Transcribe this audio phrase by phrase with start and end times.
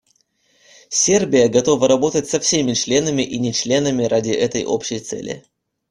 [0.89, 5.45] Сербия готова работать со всеми членами и нечленами ради этой общей цели.